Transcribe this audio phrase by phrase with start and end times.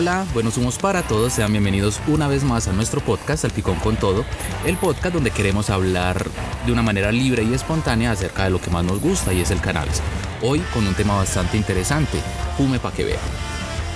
[0.00, 3.96] Hola, buenos humos para todos, sean bienvenidos una vez más a nuestro podcast Salpicón con
[3.96, 4.24] Todo,
[4.64, 6.24] el podcast donde queremos hablar
[6.64, 9.50] de una manera libre y espontánea acerca de lo que más nos gusta y es
[9.50, 10.00] el cannabis.
[10.40, 12.20] Hoy con un tema bastante interesante,
[12.56, 13.18] fume para que vean.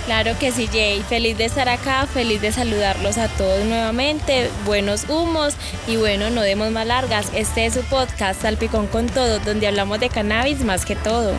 [0.05, 1.01] Claro que sí, Jay.
[1.07, 4.49] Feliz de estar acá, feliz de saludarlos a todos nuevamente.
[4.65, 5.53] Buenos humos
[5.87, 7.27] y bueno, no demos más largas.
[7.33, 11.31] Este es su podcast Salpicón con Todo, donde hablamos de cannabis más que todo.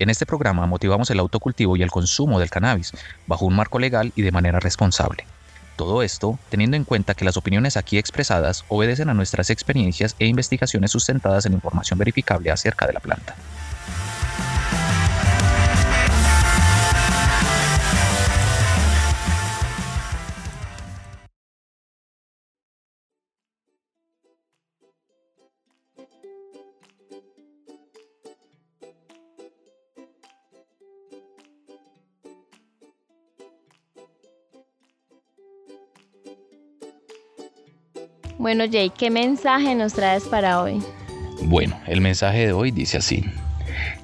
[0.00, 2.92] En este programa motivamos el autocultivo y el consumo del cannabis
[3.26, 5.26] bajo un marco legal y de manera responsable.
[5.76, 10.24] Todo esto teniendo en cuenta que las opiniones aquí expresadas obedecen a nuestras experiencias e
[10.26, 13.36] investigaciones sustentadas en información verificable acerca de la planta.
[38.50, 40.82] Bueno, Jay, ¿qué mensaje nos traes para hoy?
[41.42, 43.24] Bueno, el mensaje de hoy dice así.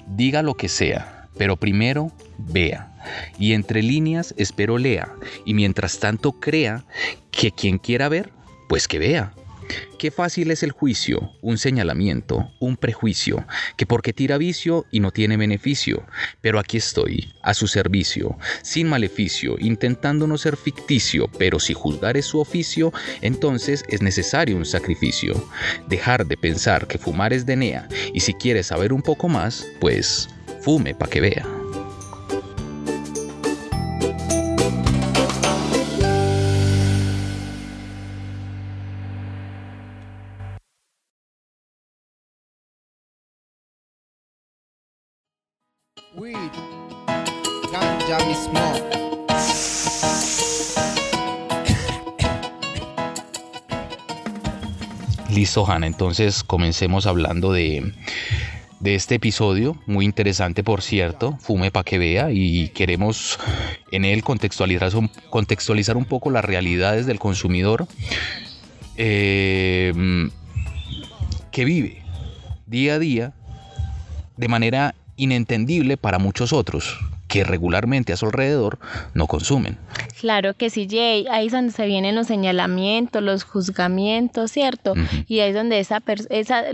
[0.07, 2.93] Diga lo que sea, pero primero vea.
[3.41, 5.09] Y entre líneas espero lea.
[5.45, 6.85] Y mientras tanto crea
[7.33, 8.31] que quien quiera ver,
[8.69, 9.33] pues que vea.
[9.99, 15.11] Qué fácil es el juicio, un señalamiento, un prejuicio, que porque tira vicio y no
[15.11, 16.05] tiene beneficio,
[16.41, 22.17] pero aquí estoy, a su servicio, sin maleficio, intentando no ser ficticio, pero si juzgar
[22.17, 22.93] es su oficio,
[23.23, 25.49] entonces es necesario un sacrificio.
[25.89, 29.67] Dejar de pensar que fumar es de Nea, y si quiere saber un poco más,
[29.81, 30.29] pues
[30.61, 31.56] fume pa' que vea.
[46.17, 46.35] Weed,
[47.71, 48.83] ganja me smoke.
[55.31, 55.87] Listo, Hanna.
[55.87, 57.93] Entonces comencemos hablando de,
[58.81, 63.39] de este episodio, muy interesante por cierto, Fume para que vea, y queremos
[63.93, 64.93] en él contextualizar,
[65.29, 67.87] contextualizar un poco las realidades del consumidor
[68.97, 69.93] eh,
[71.53, 72.03] que vive
[72.67, 73.35] día a día
[74.39, 78.79] de manera inentendible para muchos otros que regularmente a su alrededor
[79.15, 79.77] no consumen.
[80.21, 81.27] Claro que sí, Jay.
[81.31, 84.95] Ahí es donde se vienen los señalamientos, los juzgamientos, ¿cierto?
[85.27, 86.65] Y ahí es donde esa, esa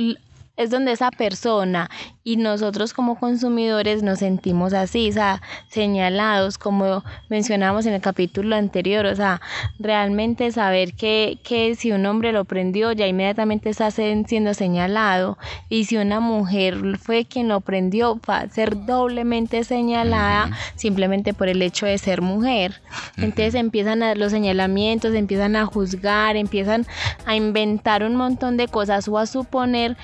[0.57, 1.91] es donde esa persona
[2.25, 8.55] y nosotros como consumidores nos sentimos así, o sea, señalados, como mencionamos en el capítulo
[8.55, 9.41] anterior, o sea,
[9.79, 15.37] realmente saber que, que si un hombre lo prendió, ya inmediatamente está siendo señalado,
[15.69, 21.49] y si una mujer fue quien lo prendió, va a ser doblemente señalada simplemente por
[21.49, 22.81] el hecho de ser mujer.
[23.17, 26.87] Entonces empiezan a, los señalamientos, empiezan a juzgar, empiezan
[27.27, 29.97] a inventar un montón de cosas o a suponer,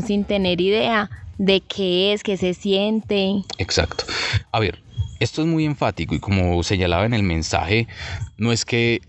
[0.00, 3.42] sin tener idea de qué es, qué se siente.
[3.58, 4.04] Exacto.
[4.52, 4.80] A ver,
[5.20, 7.86] esto es muy enfático y como señalaba en el mensaje,
[8.38, 9.00] no es que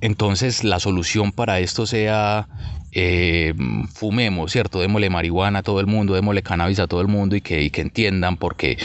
[0.00, 2.48] entonces la solución para esto sea
[2.92, 3.54] eh,
[3.94, 4.80] fumemos, ¿cierto?
[4.80, 7.70] Démosle marihuana a todo el mundo, démosle cannabis a todo el mundo y que, y
[7.70, 8.78] que entiendan porque,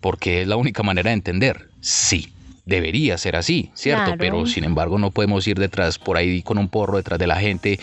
[0.00, 1.68] porque es la única manera de entender.
[1.80, 2.32] Sí.
[2.68, 4.04] Debería ser así, ¿cierto?
[4.04, 4.18] Claro.
[4.18, 7.36] Pero sin embargo no podemos ir detrás por ahí con un porro detrás de la
[7.36, 7.80] gente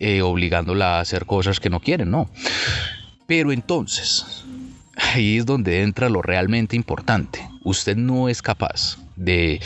[0.00, 2.28] eh, obligándola a hacer cosas que no quieren, no.
[3.28, 4.44] Pero entonces,
[4.96, 7.48] ahí es donde entra lo realmente importante.
[7.62, 9.60] Usted no es capaz de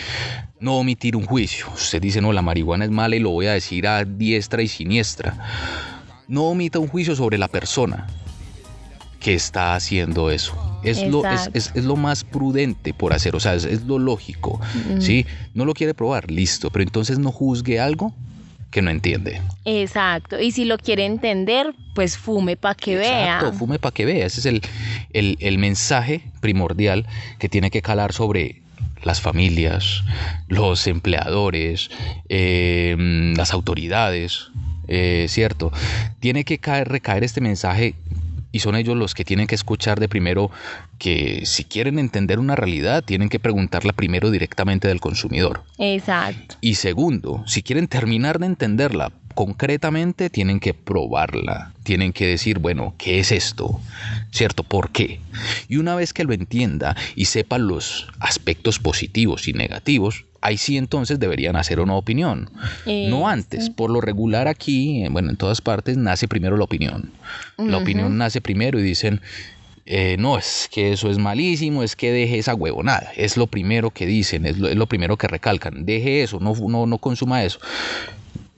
[0.60, 1.66] no omitir un juicio.
[1.74, 4.68] Usted dice, no, la marihuana es mala y lo voy a decir a diestra y
[4.68, 5.34] siniestra.
[6.28, 8.06] No omita un juicio sobre la persona
[9.18, 10.67] que está haciendo eso.
[10.82, 13.98] Es lo, es, es- es lo más prudente por hacer, o sea, es, es lo
[13.98, 14.60] lógico.
[14.96, 15.00] Mm.
[15.00, 15.26] ¿sí?
[15.54, 18.14] No lo quiere probar, listo, pero entonces no juzgue algo
[18.70, 19.40] que no entiende.
[19.64, 20.38] Exacto.
[20.40, 23.36] Y si lo quiere entender, pues fume para que vea.
[23.36, 24.26] Exacto, fume para que vea.
[24.26, 24.60] Ese es el,
[25.12, 27.06] el- el mensaje primordial
[27.38, 28.60] que tiene que calar sobre
[29.02, 30.02] las familias,
[30.48, 31.88] los empleadores,
[32.28, 32.94] eh,
[33.36, 34.48] las autoridades,
[34.86, 35.72] eh, ¿cierto?
[36.20, 37.94] Tiene que caer, recaer este mensaje
[38.52, 40.50] y son ellos los que tienen que escuchar de primero
[40.98, 45.62] que si quieren entender una realidad, tienen que preguntarla primero directamente del consumidor.
[45.78, 46.56] Exacto.
[46.60, 52.96] Y segundo, si quieren terminar de entenderla concretamente tienen que probarla, tienen que decir, bueno,
[52.98, 53.80] ¿qué es esto?
[54.32, 54.64] ¿Cierto?
[54.64, 55.20] ¿Por qué?
[55.68, 60.76] Y una vez que lo entienda y sepa los aspectos positivos y negativos, ahí sí
[60.76, 62.50] entonces deberían hacer una opinión.
[62.86, 67.12] No antes, por lo regular aquí, eh, bueno, en todas partes nace primero la opinión.
[67.56, 69.20] La opinión nace primero y dicen,
[69.86, 73.10] eh, no, es que eso es malísimo, es que deje esa huevonada.
[73.16, 75.86] Es lo primero que dicen, es lo, es lo primero que recalcan.
[75.86, 77.58] Deje eso, no, no, no consuma eso.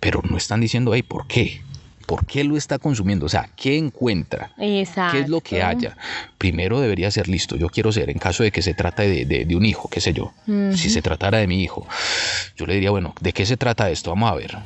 [0.01, 1.63] Pero no están diciendo, hey, ¿por qué?
[2.11, 3.27] ¿Por qué lo está consumiendo?
[3.27, 4.51] O sea, ¿qué encuentra?
[4.59, 5.13] Exacto.
[5.17, 5.97] ¿Qué es lo que haya?
[6.39, 7.55] Primero debería ser listo.
[7.55, 10.01] Yo quiero ser, en caso de que se trata de, de- de un hijo, qué
[10.01, 10.33] sé yo.
[10.77, 11.87] Si se tratara de mi hijo,
[12.57, 14.11] yo le diría, bueno, ¿de qué se trata esto?
[14.11, 14.59] Vamos a ver.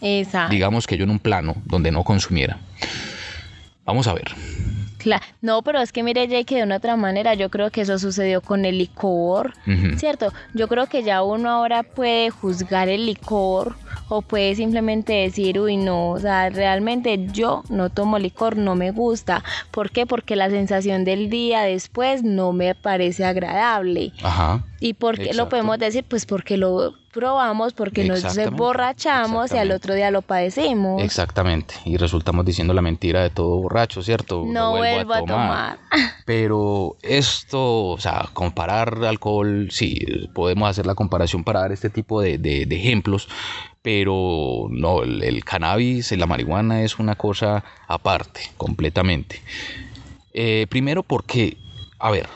[0.00, 0.50] Exacto.
[0.52, 2.58] Digamos que yo en un plano donde no consumiera.
[3.84, 4.32] Vamos a ver.
[5.40, 7.98] No, pero es que mire, Jay, que de una otra manera yo creo que eso
[7.98, 9.52] sucedió con el licor.
[9.96, 10.32] ¿cierto?
[10.54, 13.76] Yo creo que ya uno ahora puede juzgar el licor
[14.08, 18.90] o puede simplemente decir, uy, no, o sea, realmente yo no tomo licor, no me
[18.90, 19.44] gusta.
[19.70, 20.06] ¿Por qué?
[20.06, 24.12] Porque la sensación del día después no me parece agradable.
[24.22, 24.64] Ajá.
[24.80, 26.04] ¿Y por qué lo podemos decir?
[26.08, 31.02] Pues porque lo probamos, porque nos emborrachamos y al otro día lo padecimos.
[31.02, 31.74] Exactamente.
[31.84, 34.44] Y resultamos diciendo la mentira de todo borracho, ¿cierto?
[34.46, 35.78] No vuelvo a tomar.
[36.26, 39.98] Pero esto, o sea, comparar alcohol, sí,
[40.34, 43.28] podemos hacer la comparación para dar este tipo de, de- de ejemplos,
[43.82, 49.40] pero no, el, el cannabis, la marihuana es una cosa aparte, completamente.
[50.34, 51.56] Eh, primero porque,
[51.98, 52.28] a ver,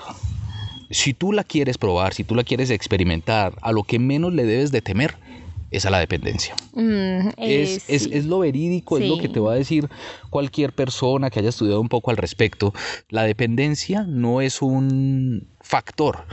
[0.95, 4.45] si tú la quieres probar, si tú la quieres experimentar, a lo que menos le
[4.45, 5.17] debes de temer
[5.71, 6.55] es a la dependencia.
[6.75, 8.11] Mm, eh, Es, es- sí.
[8.13, 9.89] es lo verídico, es lo que te va a decir
[10.31, 12.73] cualquier persona que haya estudiado un poco al respecto.
[13.09, 16.27] La dependencia no es un factor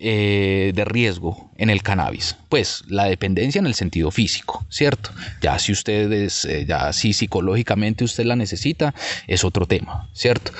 [0.00, 2.36] eh, de riesgo en el cannabis.
[2.48, 5.10] Pues la dependencia en el sentido físico, ¿cierto?
[5.42, 8.94] Ya si ustedes, eh, ya si psicológicamente usted la necesita,
[9.26, 10.52] es otro tema, ¿cierto?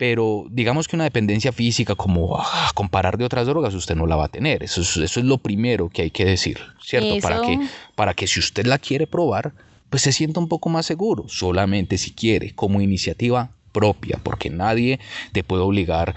[0.00, 4.16] Pero digamos que una dependencia física como ah, comparar de otras drogas usted no la
[4.16, 4.62] va a tener.
[4.62, 7.18] Eso es, eso es lo primero que hay que decir, ¿cierto?
[7.20, 7.58] Para que,
[7.96, 9.52] para que si usted la quiere probar,
[9.90, 15.00] pues se sienta un poco más seguro, solamente si quiere, como iniciativa propia, porque nadie
[15.32, 16.14] te puede obligar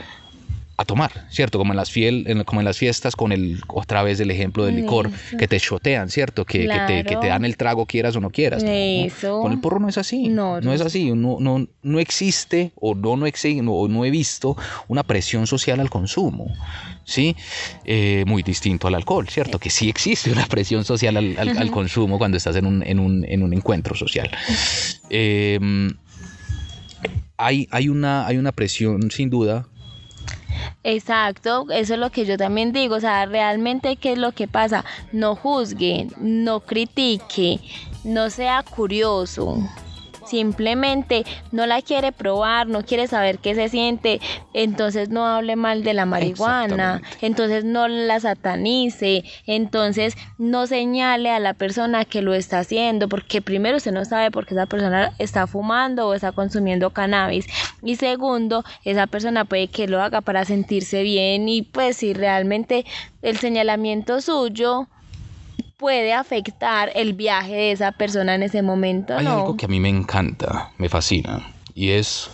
[0.75, 1.59] a tomar, ¿cierto?
[1.59, 4.65] Como en las, fiel, en- como en las fiestas con el, otra vez el ejemplo
[4.65, 5.37] del licor, Eso.
[5.37, 6.45] que te chotean, ¿cierto?
[6.45, 8.63] Que, que te, que te dan el trago quieras o no quieras.
[8.63, 8.69] ¿no?
[8.71, 9.39] Eso.
[9.41, 10.29] Con el porro no es así.
[10.29, 11.11] No, No, es así.
[11.11, 13.27] No, no, no existe o no, no,
[13.61, 16.47] no, no he visto una presión social al consumo.
[17.05, 17.35] ¿Sí?
[17.83, 19.59] Eh, muy distinto al alcohol, ¿cierto?
[19.59, 22.97] Que sí existe una presión social al, al- al consumo cuando estás en un, en
[22.97, 24.31] un, en un encuentro social.
[25.09, 25.59] Eh,
[27.37, 29.67] hay, hay, una, hay una presión sin duda
[30.83, 34.47] Exacto, eso es lo que yo también digo, o sea, realmente qué es lo que
[34.47, 37.59] pasa, no juzgue, no critique,
[38.03, 39.57] no sea curioso.
[40.33, 44.19] Simplemente no la quiere probar, no quiere saber qué se siente,
[44.55, 51.37] entonces no hable mal de la marihuana, entonces no la satanice, entonces no señale a
[51.37, 55.13] la persona que lo está haciendo, porque primero usted no sabe por qué esa persona
[55.19, 57.45] está fumando o está consumiendo cannabis,
[57.83, 62.85] y segundo, esa persona puede que lo haga para sentirse bien y pues si realmente
[63.21, 64.87] el señalamiento suyo
[65.77, 69.31] puede afectar el viaje de esa persona en ese momento, Hay ¿no?
[69.31, 72.29] algo que a mí me encanta, me fascina, y es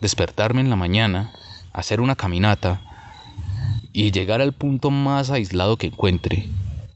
[0.00, 1.32] despertarme en la mañana,
[1.72, 2.80] hacer una caminata
[3.92, 6.48] y llegar al punto más aislado que encuentre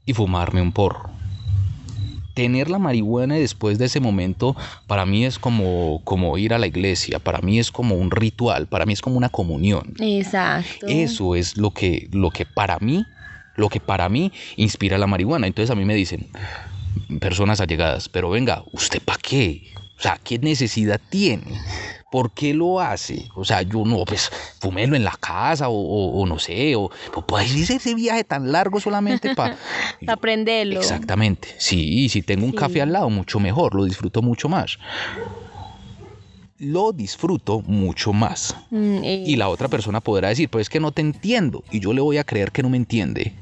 [0.05, 1.09] y fumarme un porro.
[2.33, 4.57] Tener la marihuana después de ese momento
[4.87, 8.67] para mí es como, como ir a la iglesia, para mí es como un ritual,
[8.67, 9.93] para mí es como una comunión.
[9.99, 10.85] Exacto.
[10.89, 13.05] Eso es lo que, lo que para mí,
[13.55, 15.47] lo que para mí inspira la marihuana.
[15.47, 16.27] Entonces a mí me dicen,
[17.19, 19.73] personas allegadas, pero venga, ¿usted para qué?
[19.97, 21.57] O sea, ¿qué necesidad tiene?
[22.11, 23.27] ¿Por qué lo hace?
[23.35, 26.89] O sea, yo no, pues, fumelo en la casa o, o- o no sé, o
[27.27, 29.57] puede irse ese viaje tan largo solamente para...
[30.07, 30.79] Aprenderlo.
[30.79, 32.57] Exactamente, sí, y si tengo un Sí.
[32.57, 34.77] café al lado, mucho mejor, lo disfruto mucho más.
[36.57, 38.55] Lo disfruto mucho más.
[38.69, 41.63] Mm, eh, Y la otra persona podrá decir, pues es que no te entiendo.
[41.69, 43.33] Y yo le voy a creer que no me entiende.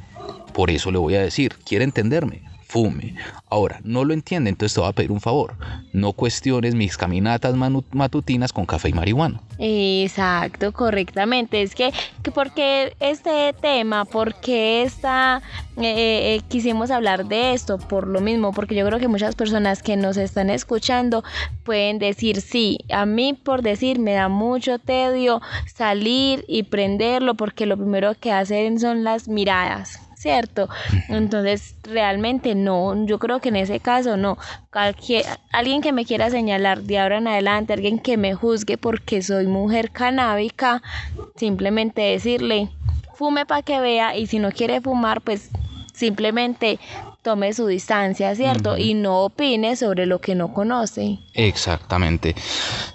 [0.54, 2.42] Por eso le voy a decir, ¿quiere entenderme?
[2.74, 3.16] Fume.
[3.52, 5.54] Ahora, no lo entiende, entonces te voy a pedir un favor.
[5.94, 7.56] No cuestiones mis caminatas
[7.92, 9.42] matutinas con café y marihuana.
[9.60, 11.62] Exacto, correctamente.
[11.62, 11.94] Es que,
[12.24, 15.44] que porque este tema, porque esta,
[15.78, 19.84] eh, eh, quisimos hablar de esto, por lo mismo, porque yo creo que muchas personas
[19.84, 21.24] que nos están escuchando
[21.64, 27.68] pueden decir, sí, a mí por decir me da mucho tedio salir y prenderlo, porque
[27.68, 30.00] lo primero que hacen son las miradas.
[30.24, 30.70] ¿Cierto?
[31.10, 34.38] Entonces, realmente no, yo creo que en ese caso no.
[34.72, 39.22] Cualquier, alguien que me quiera señalar de ahora en adelante, alguien que me juzgue porque
[39.22, 40.82] soy mujer canábica,
[41.36, 42.70] simplemente decirle,
[43.16, 45.50] fume para que vea y si no quiere fumar, pues
[45.94, 46.80] simplemente
[47.22, 48.78] tome su distancia, ¿cierto?
[48.78, 51.20] Y no opine sobre lo que no conoce.
[51.34, 52.34] Exactamente.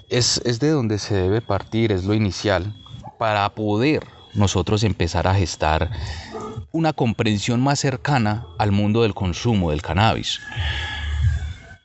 [0.08, 2.74] Es, es de donde se debe partir, es lo inicial,
[3.18, 5.90] para poder nosotros empezar a gestar
[6.72, 10.40] una comprensión más cercana al mundo del consumo del cannabis.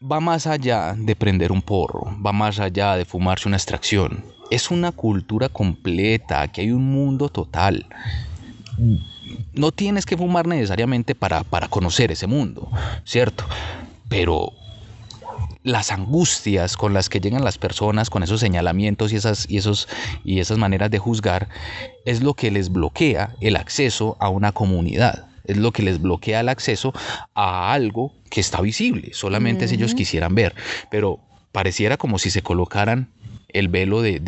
[0.02, 4.26] Va más allá de prender un porro, va más allá de fumarse una extracción.
[4.52, 7.88] Es una cultura completa, aquí hay un mundo total
[9.54, 12.70] no tienes que fumar necesariamente para, para conocer ese mundo,
[13.04, 13.46] ¿cierto?
[14.10, 14.52] Pero
[15.64, 19.88] las angustias con las que llegan las personas, con esos señalamientos y esas, y, esos,
[20.24, 21.50] y esas maneras de juzgar,
[22.06, 25.28] es lo que les bloquea el acceso a una comunidad.
[25.46, 26.94] Es lo que les bloquea el acceso
[27.34, 30.56] a algo que está visible, solamente si ellos quisieran ver.
[30.90, 31.20] Pero
[31.52, 33.10] pareciera como si se colocaran
[33.54, 34.20] el velo de,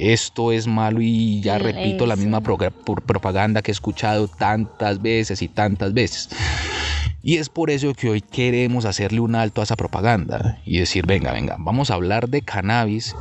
[0.00, 5.48] esto es malo y ya repito la misma propaganda que he escuchado tantas veces y
[5.48, 6.28] tantas veces.
[7.22, 11.04] Y es por eso que hoy queremos hacerle un alto a esa propaganda y decir,
[11.04, 13.16] venga, venga, vamos a hablar de cannabis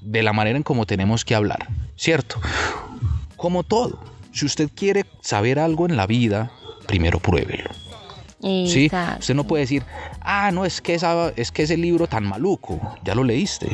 [0.00, 2.40] de la manera en como tenemos que hablar, ¿cierto?
[3.36, 4.00] Como todo,
[4.32, 6.50] si usted quiere saber algo en la vida,
[6.86, 7.70] primero pruébelo.
[8.42, 8.90] ¿Sí?
[9.18, 9.84] Usted no puede decir,
[10.22, 13.68] ah, no, es que, esa, es que ese libro tan maluco, ya lo leíste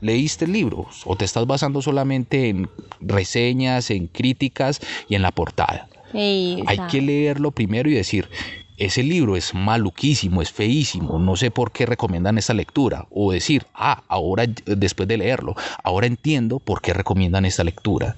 [0.00, 2.68] leíste el libro o te estás basando solamente en
[3.00, 5.88] reseñas, en críticas y en la portada.
[6.14, 8.28] Hay que leerlo primero y decir,
[8.76, 13.06] ese libro es maluquísimo, es feísimo, no sé por qué recomiendan esta lectura.
[13.10, 18.16] O decir, ah, ahora después de leerlo, ahora entiendo por qué recomiendan esta lectura.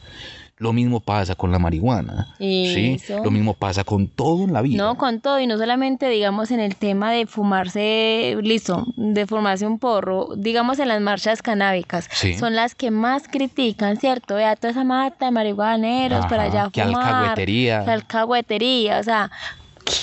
[0.58, 2.98] Lo mismo pasa con la marihuana, ¿sí?
[3.22, 4.82] Lo mismo pasa con todo en la vida.
[4.82, 9.66] No, con todo, y no solamente, digamos, en el tema de fumarse, listo, de fumarse
[9.66, 12.08] un porro, digamos en las marchas canábicas,
[12.38, 14.36] son las que más critican, ¿cierto?
[14.36, 17.04] Vea toda esa mata de marihuaneros para allá que fumar.
[17.04, 17.84] alcahuetería.
[17.84, 19.30] Que alcahuetería, o sea,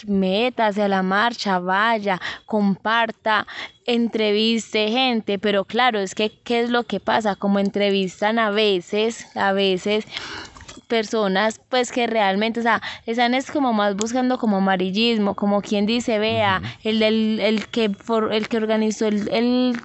[0.08, 3.46] métase a la marcha, vaya, comparta,
[3.86, 7.36] entreviste gente, pero claro, es que, ¿qué es lo que pasa?
[7.36, 10.06] Como entrevistan a veces, a veces
[10.88, 15.86] personas pues que realmente, o sea, están es como más buscando como amarillismo, como quien
[15.86, 17.92] dice, vea, el, del, el, que,
[18.32, 19.76] el que organizó el, el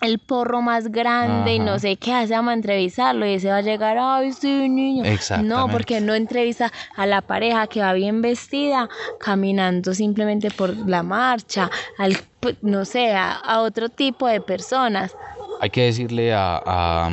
[0.00, 3.62] el porro más grande y no sé qué hace, a entrevistarlo y se va a
[3.62, 5.04] llegar, ay, sí, niño.
[5.42, 8.88] No, porque no entrevista a la pareja que va bien vestida,
[9.18, 15.14] caminando simplemente por la marcha, al, pues, no sé, a, otro tipo de personas.
[15.60, 17.10] Hay que decirle a, a,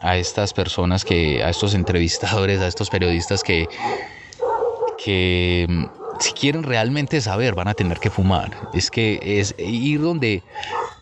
[0.00, 3.66] a, estas personas que, a estos entrevistadores, a estos periodistas que,
[5.02, 5.66] que
[6.20, 8.70] si quieren realmente saber van a tener que fumar.
[8.72, 10.42] Es que es ir donde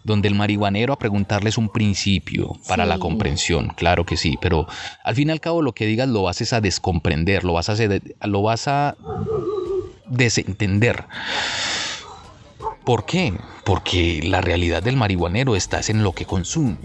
[0.04, 4.66] donde el marihuanero a preguntarles un principio para la comprensión, claro que sí, pero
[5.04, 7.76] al fin y al cabo lo que digas lo vas a descomprender, lo vas a,
[8.26, 8.96] lo vas a
[10.06, 11.04] desentender.
[12.84, 13.34] ¿Por qué?
[13.64, 16.78] Porque la realidad del marihuanero está en lo que consume.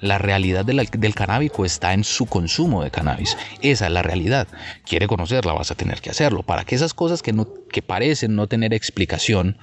[0.00, 3.36] La realidad del, del canábico está en su consumo de cannabis.
[3.62, 4.48] Esa es la realidad.
[4.84, 6.42] Quiere conocerla, vas a tener que hacerlo.
[6.42, 9.56] Para que esas cosas que, no, que parecen no tener explicación,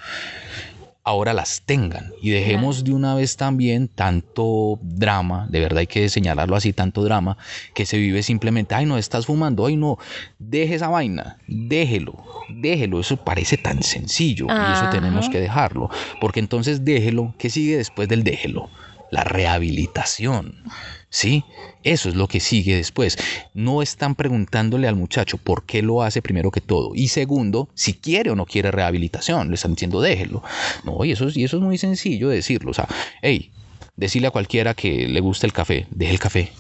[1.03, 6.09] ahora las tengan y dejemos de una vez también tanto drama, de verdad hay que
[6.09, 7.37] señalarlo así, tanto drama
[7.73, 9.97] que se vive simplemente, ay no, estás fumando, ay no,
[10.37, 16.39] deje esa vaina, déjelo, déjelo, eso parece tan sencillo y eso tenemos que dejarlo, porque
[16.39, 18.69] entonces déjelo, ¿qué sigue después del déjelo?
[19.11, 20.63] La rehabilitación.
[21.09, 21.43] ¿Sí?
[21.83, 23.17] Eso es lo que sigue después.
[23.53, 26.93] No están preguntándole al muchacho por qué lo hace primero que todo.
[26.95, 29.49] Y segundo, si quiere o no quiere rehabilitación.
[29.49, 30.41] Le están diciendo déjelo.
[30.85, 32.71] No, y eso, y eso es muy sencillo de decirlo.
[32.71, 32.87] O sea,
[33.21, 33.51] hey,
[33.97, 36.51] decirle a cualquiera que le gusta el café, deje el café.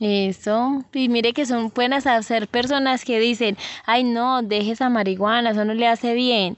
[0.00, 5.50] Eso, y mire que son buenas hacer personas que dicen, ay no, deje esa marihuana,
[5.50, 6.56] eso no le hace bien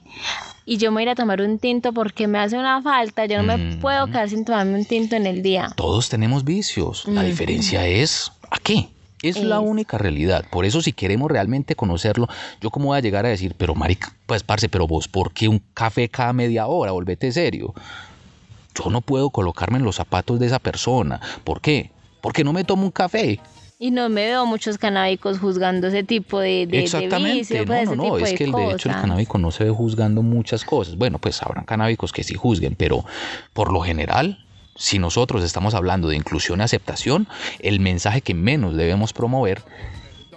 [0.65, 3.25] y yo me voy a ir a tomar un tinto porque me hace una falta,
[3.25, 5.71] yo no me puedo quedar sin tomarme un tinto en el día.
[5.75, 8.89] Todos tenemos vicios, la diferencia es ¿a qué?
[9.21, 10.43] Es, la única realidad.
[10.51, 12.27] Por eso, si queremos realmente conocerlo,
[12.59, 15.47] yo cómo voy a llegar a decir, pero marica, pues parce, pero vos, ¿por qué
[15.47, 16.91] un café cada media hora?
[16.91, 17.73] Volvete serio.
[18.75, 21.21] Yo no puedo colocarme en los zapatos de esa persona.
[21.45, 21.91] ¿Por qué?
[22.19, 23.39] Porque no me tomo un café.
[23.79, 28.07] Y no me veo muchos canábicos juzgando ese tipo de, de Exactamente, pues, no, no,
[28.09, 30.95] no, es que el derecho del canábico no se ve juzgando muchas cosas.
[30.95, 33.03] Bueno, pues habrán canábicos que sí juzguen, pero
[33.53, 37.27] por lo general, si nosotros estamos hablando de inclusión y aceptación,
[37.59, 39.63] el mensaje que menos debemos promover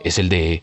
[0.03, 0.63] es el de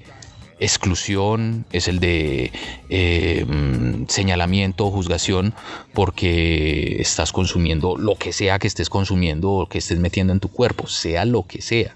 [0.60, 2.52] exclusión, es el de
[2.90, 5.54] eh, mm, señalamiento o juzgación
[5.94, 10.50] porque estás consumiendo lo que sea que estés consumiendo o que estés metiendo en tu
[10.50, 11.96] cuerpo, sea lo que sea,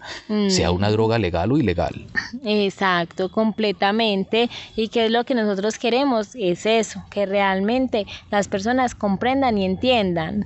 [0.50, 2.08] sea una droga legal o ilegal.
[2.44, 4.50] Exacto, completamente.
[4.76, 6.36] ¿Y qué es lo que nosotros queremos?
[6.36, 10.46] Es eso, que realmente las personas comprendan y entiendan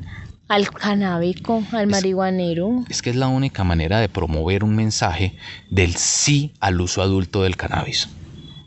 [0.51, 2.83] al canábico, al marihuanero.
[2.89, 5.37] Es que es la única manera de promover un mensaje
[5.69, 8.09] del sí al uso adulto del cannabis.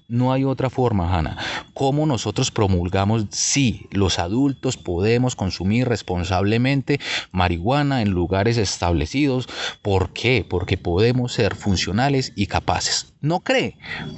[0.08, 1.36] No hay otra forma, Hanna.
[1.74, 7.00] ¿Cómo nosotros promulgamos sí, los adultos podemos consumir responsablemente
[7.32, 9.46] marihuana en lugares establecidos?
[9.82, 10.46] ¿Por qué?
[10.48, 13.12] Porque podemos ser funcionales y capaces.
[13.20, 13.76] ¿No cree?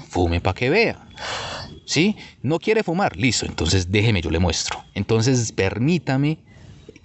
[0.09, 1.09] Fume para que vea.
[1.85, 2.17] ¿Sí?
[2.43, 3.17] ¿No quiere fumar?
[3.17, 4.85] Listo, entonces déjeme, yo le muestro.
[4.95, 6.46] Entonces permítame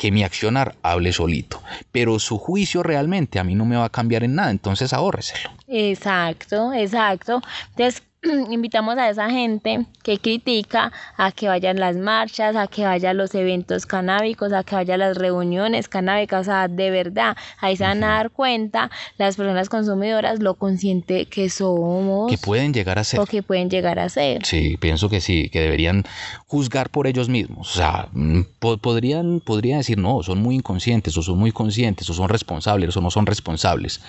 [0.02, 1.62] que mi accionar hable solito.
[1.92, 5.52] Pero su juicio realmente a mí no me va a cambiar en nada, entonces ahórreselo.
[5.68, 7.40] Exacto, exacto.
[7.70, 8.02] Entonces,
[8.52, 13.34] invitamos a esa gente que critica a que vayan las marchas, a que vayan los
[13.34, 18.04] eventos canábicos, a que vayan las reuniones canábicas, o sea, de verdad, ahí se van
[18.04, 22.32] a dar cuenta las personas consumidoras lo consciente que somos.
[22.32, 23.20] Que pueden llegar a ser.
[23.20, 24.46] O que pueden llegar a ser.
[24.46, 26.04] Sí, pienso que sí, que deberían
[26.46, 27.72] juzgar por ellos mismos.
[27.72, 28.42] O sea, mm,
[28.82, 33.02] podrían, podrían decir, no, son muy inconscientes, o son muy conscientes, o son responsables, o
[33.02, 34.00] no son responsables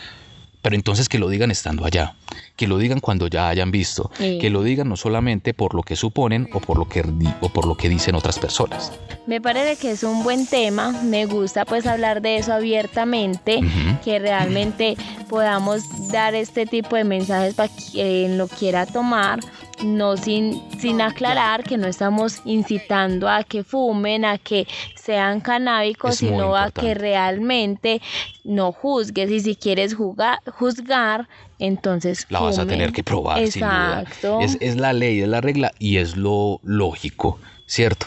[0.63, 2.15] pero entonces que lo digan estando allá,
[2.63, 5.97] que lo digan cuando ya hayan visto, que lo digan no solamente por lo que
[5.97, 7.03] suponen o por lo que,
[7.41, 8.93] o por lo que dicen otras personas.
[9.27, 13.59] Me parece que es un buen tema, me gusta pues hablar de eso abiertamente,
[14.05, 14.97] que realmente
[15.29, 19.41] podamos dar este tipo de mensajes para quien lo quiera tomar
[19.85, 26.17] no sin, sin aclarar que no estamos incitando a que fumen, a que sean canábicos,
[26.17, 28.01] sino a que realmente
[28.45, 29.31] no juzgues.
[29.31, 31.29] Y si quieres juzgar,
[31.67, 33.41] entonces la vas a tener que probar.
[33.41, 34.41] Exacto.
[34.41, 37.39] Es, es la ley, es la regla y es lo lógico.
[37.65, 38.07] ¿cierto?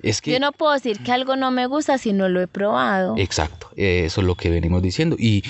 [0.00, 0.32] Es que...
[0.32, 3.14] Yo no puedo decir que algo no me gusta si no lo he probado.
[3.18, 5.16] Exacto, eso es lo que venimos diciendo.
[5.18, 5.44] Y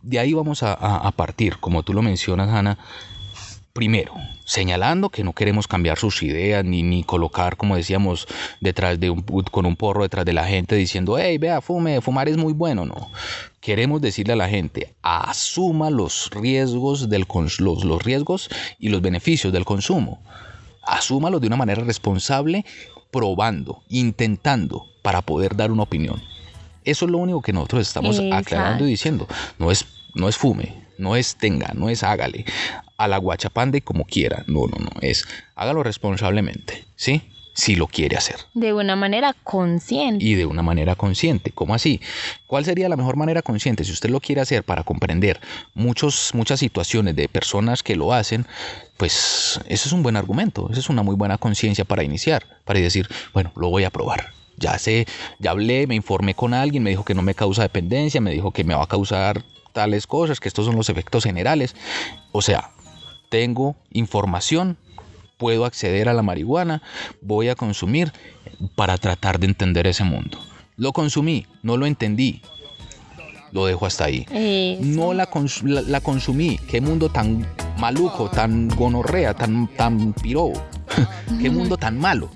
[0.00, 2.78] de ahí vamos a, a partir, como tú lo mencionas, Ana,
[3.72, 4.12] Primero,
[4.44, 8.26] señalando que no queremos cambiar sus ideas ni, ni colocar, como decíamos,
[8.60, 12.28] detrás de un con un porro detrás de la gente diciendo, hey, vea, fume, fumar
[12.28, 12.84] es muy bueno.
[12.84, 13.10] No.
[13.62, 17.24] Queremos decirle a la gente, asuma los riesgos, del,
[17.60, 20.20] los, los riesgos y los beneficios del consumo.
[20.82, 22.66] Asúmalos de una manera responsable,
[23.12, 26.20] probando, intentando para poder dar una opinión.
[26.84, 29.28] Eso es lo único que nosotros estamos aclarando y diciendo.
[29.60, 32.44] No es, no es fume, no es tenga, no es hágale
[32.96, 34.42] a la guachapande como quiera.
[34.48, 34.90] No, no, no.
[35.02, 37.31] Es hágalo responsablemente, ¿sí?
[37.54, 38.36] Si lo quiere hacer.
[38.54, 40.24] De una manera consciente.
[40.24, 41.50] Y de una manera consciente.
[41.50, 42.00] ¿Cómo así?
[42.46, 43.84] ¿Cuál sería la mejor manera consciente?
[43.84, 45.40] Si usted lo quiere hacer para comprender
[45.74, 48.46] muchos, muchas situaciones de personas que lo hacen,
[48.96, 50.68] pues ese es un buen argumento.
[50.70, 52.46] Esa es una muy buena conciencia para iniciar.
[52.64, 55.06] Para decir, bueno, lo voy a probar ya sé,
[55.38, 58.52] ya hablé, me informé con alguien, me dijo que no me causa dependencia, me dijo
[58.52, 61.74] que me va a causar tales cosas, que estos son los efectos generales.
[62.30, 62.70] O sea,
[63.28, 64.78] tengo información,
[65.38, 66.82] puedo acceder a la marihuana,
[67.20, 68.12] voy a consumir
[68.76, 70.38] para tratar de entender ese mundo.
[70.76, 72.42] Lo consumí, no lo entendí,
[73.52, 74.26] lo dejo hasta ahí.
[74.80, 75.28] No la,
[75.62, 77.46] la, consumí, qué mundo tan
[77.78, 80.52] maluco, tan gonorrea, tan, tan piro,
[81.40, 82.30] qué mundo tan malo.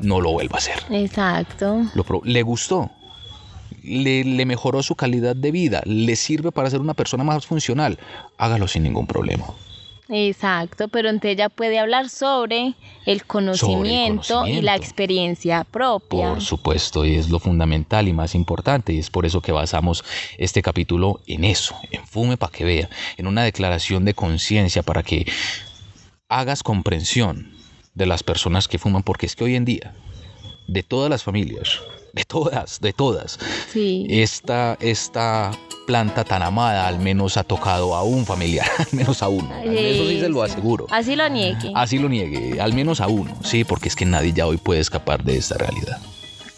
[0.00, 0.82] No lo vuelvo a hacer.
[0.90, 1.82] Exacto.
[2.24, 2.90] le gustó,
[3.82, 7.98] le, mejoró su calidad de vida, le sirve para ser una persona más funcional,
[8.36, 9.46] hágalo sin ningún problema.
[10.14, 12.74] Exacto, pero entonces ella puede hablar sobre
[13.06, 16.34] el conocimiento, y la experiencia propia.
[16.34, 20.04] Por supuesto, y es lo fundamental y más importante, y es por eso que basamos
[20.36, 25.02] este capítulo en eso, en Fume para que vea, en una declaración de conciencia para
[25.02, 25.26] que
[26.28, 27.56] hagas comprensión
[27.94, 29.94] de las personas que fuman, porque es que hoy en día,
[30.68, 31.80] de todas las familias,
[32.12, 33.38] de todas, de todas.
[33.72, 34.06] Sí.
[34.08, 35.50] Esta, esta
[35.86, 39.54] planta tan amada al menos ha tocado a un familiar, al menos a uno.
[39.62, 40.86] Eso sí se lo aseguro.
[40.90, 41.72] Así lo niegue.
[41.74, 44.80] Así lo niegue, al menos a uno, sí, porque es que nadie ya hoy puede
[44.80, 45.98] escapar de esta realidad.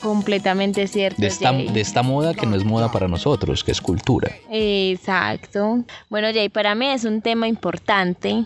[0.00, 1.22] Completamente cierto.
[1.22, 4.30] De esta, de esta moda que no es moda para nosotros, que es cultura.
[4.50, 5.82] Exacto.
[6.10, 8.44] Bueno, Jay, para mí es un tema importante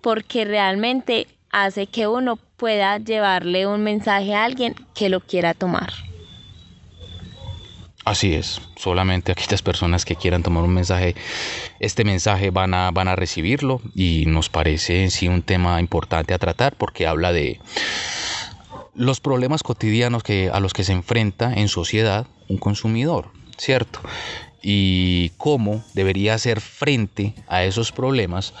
[0.00, 5.92] porque realmente hace que uno pueda llevarle un mensaje a alguien que lo quiera tomar.
[8.06, 11.16] Así es, solamente aquellas personas que quieran tomar un mensaje,
[11.80, 16.32] este mensaje van a, van a recibirlo y nos parece en sí un tema importante
[16.32, 17.58] a tratar porque habla de
[18.94, 23.98] los problemas cotidianos que, a los que se enfrenta en sociedad un consumidor, ¿cierto?
[24.62, 28.54] Y cómo debería hacer frente a esos problemas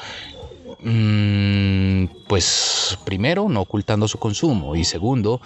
[2.28, 5.40] pues primero, no ocultando su consumo y segundo,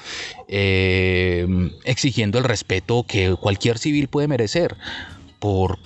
[0.49, 1.47] eh,
[1.85, 4.77] exigiendo el respeto que cualquier civil puede merecer
[5.39, 5.79] por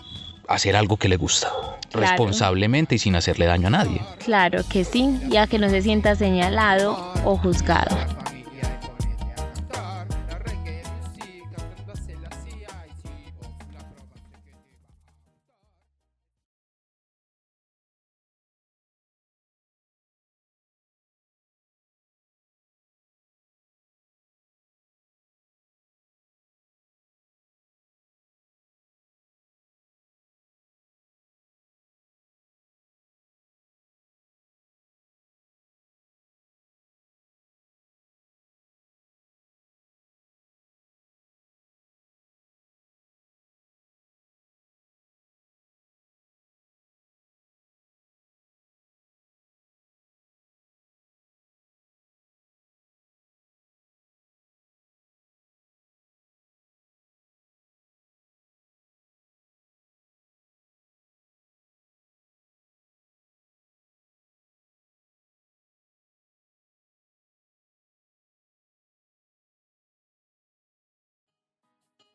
[0.48, 1.50] hacer algo que le gusta,
[1.90, 2.09] Claro.
[2.09, 4.00] responsablemente y sin hacerle daño a nadie.
[4.24, 7.96] Claro que sí, ya que no se sienta señalado o juzgado.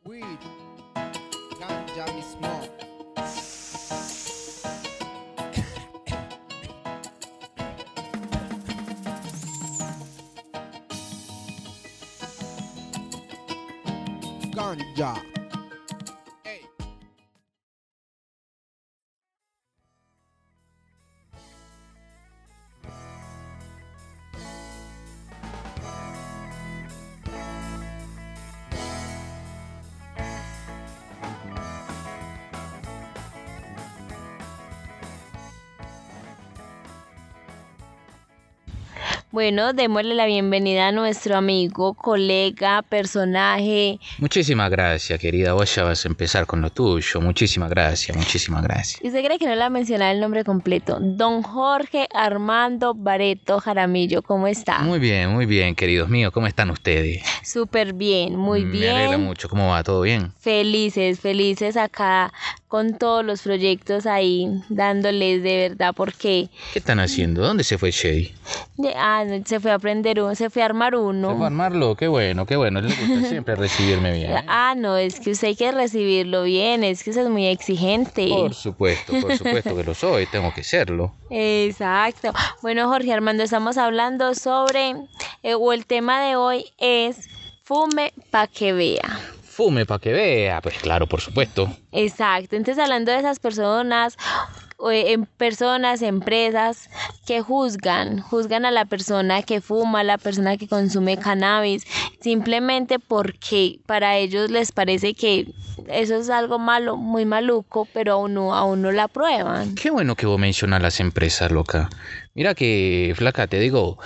[0.10, 0.40] Weed,
[1.60, 2.72] ganja me smoke.
[14.56, 15.29] Ganja.
[39.32, 44.00] Bueno, démosle la bienvenida a nuestro amigo, colega, personaje.
[44.18, 45.54] Muchísimas gracias, querida.
[45.54, 47.22] Vos ya vas a empezar con lo tuyo.
[47.22, 49.00] Muchísimas gracias, muchísimas gracias.
[49.04, 50.98] Y se cree que no le ha mencionado el nombre completo.
[51.00, 54.80] Don Jorge Armando Bareto Jaramillo, ¿cómo está?
[54.80, 56.32] Muy bien, muy bien, queridos míos.
[56.34, 57.22] ¿Cómo están ustedes?
[57.44, 59.24] Súper bien, muy Me alegra bien.
[59.26, 59.48] mucho.
[59.48, 59.84] ¿Cómo va?
[59.84, 60.34] ¿Todo bien?
[60.40, 62.34] Felices, felices acá
[62.70, 67.42] con todos los proyectos ahí, dándoles de verdad, porque ¿Qué están haciendo?
[67.42, 68.32] ¿Dónde se fue Shay?
[68.96, 71.32] ah, se fue a aprender uno, se fue a armar uno.
[71.32, 71.96] ¿Se fue a armarlo?
[71.96, 72.80] Qué bueno, qué bueno.
[72.80, 74.32] Le gusta siempre recibirme bien.
[74.32, 74.46] ¿eh?
[74.48, 78.28] Ah, no, es que usted hay que recibirlo bien, es que usted es muy exigente.
[78.30, 80.28] Por supuesto, por supuesto que lo soy.
[80.28, 81.16] Tengo que serlo.
[81.32, 82.32] Exacto.
[82.62, 84.94] Bueno, Jorge Armando, estamos hablando sobre,
[85.42, 87.28] eh, o el tema de hoy es
[87.64, 89.20] fume pa' que vea.
[89.60, 90.62] Fume para que vea.
[90.62, 91.70] Pues claro, por supuesto.
[91.92, 92.56] Exacto.
[92.56, 94.16] Entonces, hablando de esas personas,
[94.90, 96.90] eh, em- personas, empresas
[97.28, 101.84] que juzgan, juzgan a la persona que fuma, a la persona que consume cannabis,
[102.22, 105.48] simplemente porque para ellos les parece que
[105.90, 109.76] eso es algo malo, muy maluco, pero aún no, aún no la prueban.
[109.76, 111.90] Qué bueno que vos mencionas las empresas, loca.
[112.34, 113.98] Mira que, flaca, te digo,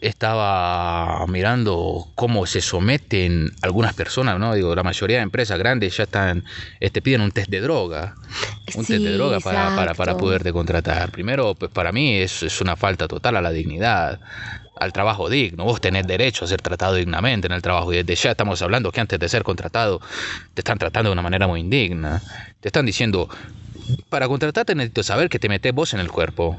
[0.00, 4.54] estaba mirando cómo se someten algunas personas, ¿no?
[4.54, 6.44] Digo, la mayoría de empresas grandes ya están,
[6.80, 8.14] este, piden un test de droga.
[8.74, 11.10] Un test de droga para, para, para poderte contratar.
[11.10, 14.20] Primero, pues para mí es, es una falta total a la dignidad,
[14.76, 15.64] al trabajo digno.
[15.64, 17.92] Vos tenés derecho a ser tratado dignamente en el trabajo.
[17.92, 20.00] Y desde ya estamos hablando que antes de ser contratado
[20.54, 22.22] te están tratando de una manera muy indigna.
[22.60, 23.28] Te están diciendo,
[24.08, 26.58] para contratarte necesito saber que te metes vos en el cuerpo.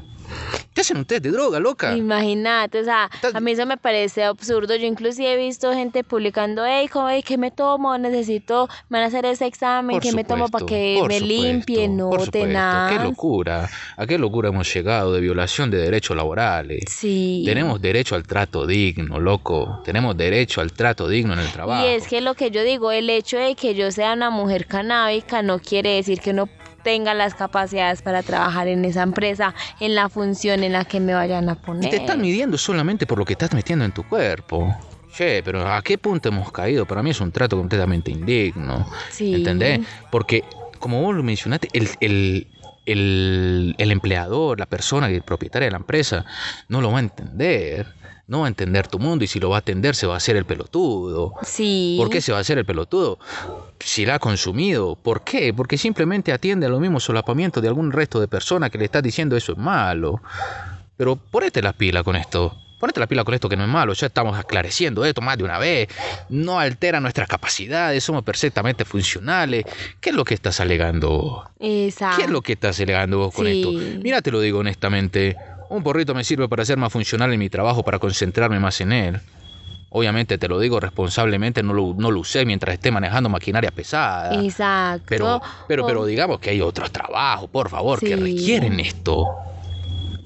[0.72, 1.94] Te hacen un test de droga, loca.
[1.94, 4.74] Imagínate, o sea, a mí eso me parece absurdo.
[4.74, 7.98] Yo inclusive he visto gente publicando, hey, ¿cómo, hey, ¿qué me tomo?
[7.98, 11.26] Necesito, me van a hacer ese examen, Por ¿qué me tomo para que me supuesto,
[11.26, 11.88] limpie?
[11.88, 12.90] No, tenaz.
[12.90, 13.68] Qué locura.
[13.98, 16.84] A qué locura hemos llegado de violación de derechos laborales.
[16.88, 17.42] Sí.
[17.44, 19.82] Tenemos derecho al trato digno, loco.
[19.84, 21.86] Tenemos derecho al trato digno en el trabajo.
[21.86, 24.66] Y es que lo que yo digo, el hecho de que yo sea una mujer
[24.66, 26.48] canábica no quiere decir que no
[26.82, 31.14] tenga las capacidades para trabajar en esa empresa, en la función en la que me
[31.14, 31.90] vayan a Y poner.
[31.90, 34.74] te están midiendo solamente por lo que estás metiendo en tu cuerpo.
[35.14, 36.86] Che, pero ¿a qué punto hemos caído?
[36.86, 38.88] Para mí es un trato completamente indigno.
[39.10, 39.34] Sí.
[39.34, 39.80] ¿Entendés?
[40.10, 40.42] Porque,
[40.78, 42.46] como vos lo mencionaste, el, el,
[42.86, 46.24] el, el empleador, la persona, el propietario de la empresa,
[46.68, 47.86] no lo va a entender.
[48.28, 50.16] No va a entender tu mundo y si lo va a atender se va a
[50.18, 51.34] hacer el pelotudo.
[51.42, 51.96] Sí.
[51.98, 53.18] ¿Por qué se va a hacer el pelotudo?
[53.80, 54.94] Si la ha consumido.
[54.96, 55.52] ¿Por qué?
[55.52, 59.02] Porque simplemente atiende a los mismos solapamientos de algún resto de personas que le está
[59.02, 60.22] diciendo eso es malo.
[60.96, 62.56] Pero ponete las pilas con esto.
[62.78, 63.92] Ponete la pila con esto que no es malo.
[63.92, 65.88] Ya estamos aclareciendo esto más de una vez.
[66.28, 68.02] No altera nuestras capacidades.
[68.02, 69.64] Somos perfectamente funcionales.
[70.00, 71.44] ¿Qué es lo que estás alegando?
[71.60, 72.16] Exacto.
[72.18, 73.60] ¿Qué es lo que estás alegando vos con Sí.
[73.62, 74.00] esto?
[74.02, 75.36] Mira, te lo digo honestamente.
[75.72, 78.92] Un porrito me sirve para ser más funcional en mi trabajo, para concentrarme más en
[78.92, 79.20] él.
[79.88, 84.42] Obviamente te lo digo responsablemente, no lo, no lo usé mientras esté manejando maquinaria pesada.
[84.42, 85.04] Exacto.
[85.08, 89.26] Pero, pero, O- pero digamos que hay otros trabajos, por favor, que requieren esto.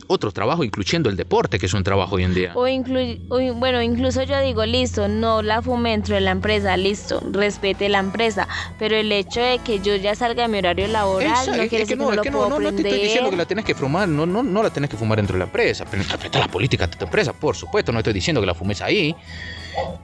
[0.09, 2.53] Otros trabajos, incluyendo el deporte, que es un trabajo hoy en día.
[2.55, 6.77] O, inclu- o bueno, incluso yo digo, listo, no la fume dentro de la empresa,
[6.77, 8.47] listo, respete la empresa,
[8.79, 11.69] pero el hecho de que yo ya salga de mi horario laboral Esa- no es-
[11.69, 12.77] quiere es que decir que no, no, es lo que puedo no, no, no te
[12.77, 13.03] estoy prender.
[13.03, 15.39] diciendo que la tenés que fumar, no, no, no la tenés que fumar dentro de
[15.41, 15.85] la empresa.
[15.91, 18.81] Pero respeta las políticas de tu empresa, por supuesto, no estoy diciendo que la fumes
[18.83, 19.15] ahí.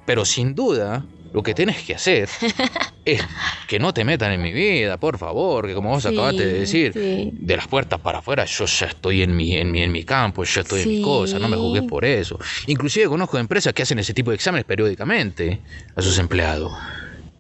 [0.07, 2.29] Pero sin duda, lo que tienes que hacer
[3.05, 3.23] es
[3.67, 6.53] que no te metan en mi vida, por favor, que como vos Sí, acabaste de
[6.61, 7.31] decir, sí.
[7.33, 10.45] de las puertas para afuera, yo ya estoy en mi, en mi, en mi campo,
[10.45, 12.39] ya estoy en mi cosa, no me juzgues por eso.
[12.67, 15.61] Inclusive conozco empresas que hacen ese tipo de exámenes periódicamente
[15.97, 16.73] a sus empleados.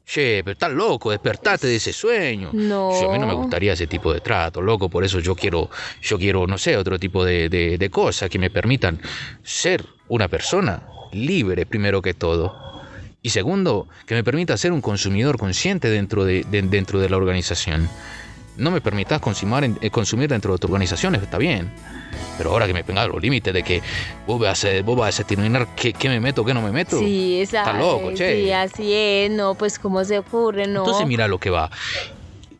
[0.04, 2.50] Che, pero estás loco, despertate de ese sueño.
[2.52, 2.90] No.
[2.98, 5.70] Sí, a mí no me gustaría ese tipo de trato, loco, por eso yo quiero,
[6.02, 9.00] yo quiero, no sé, otro tipo de, de, de cosas que me permitan
[9.42, 12.72] ser una persona libre primero que todo.
[13.22, 17.16] Y segundo, que me permita ser un consumidor consciente dentro de, de- dentro de la
[17.16, 17.88] organización.
[18.56, 21.70] No me permitas consumir, eh, consumir dentro de tu organización, está bien.
[22.36, 23.80] Pero ahora que me pongas los límites de que
[24.26, 26.98] vos vas a, vos vas a determinar qué, qué me meto, qué no me meto.
[26.98, 27.70] Sí, exacto.
[27.70, 28.44] Está loco, che.
[28.44, 30.80] Sí, así es, no, pues cómo se ocurre, no.
[30.80, 31.70] Entonces mira lo que va.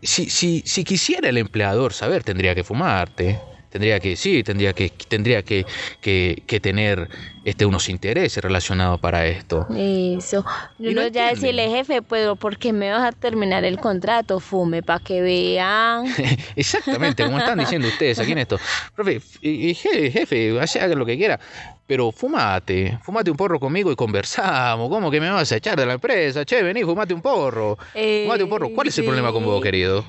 [0.01, 3.39] Si, si, si quisiera el empleador saber, tendría que fumarte.
[3.73, 5.65] Tendría que, sí, tendría que, tendría que,
[6.03, 7.09] que, que tener
[7.43, 9.67] este, unos intereses relacionados para esto.
[9.75, 10.45] Eso.
[10.79, 14.41] Y Uno no ya decirle, jefe, pero ¿por qué me vas a terminar el contrato?
[14.41, 16.05] Fume para que vean.
[16.55, 18.59] Exactamente, como están diciendo ustedes aquí en esto.
[18.95, 21.41] Profe, y- y je- jefe, haga lo que quiera,
[21.87, 24.91] pero fumate, fumate un porro conmigo y conversamos.
[24.91, 26.45] ¿Cómo que me vas a echar de la empresa?
[26.45, 27.79] Che, vení, fumate un porro.
[27.95, 28.69] Eh, Fumate un porro.
[28.75, 29.09] ¿Cuál es el sí.
[29.09, 30.05] problema con vos, querido?